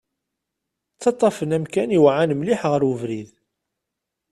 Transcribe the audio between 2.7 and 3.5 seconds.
ɣer ubrid.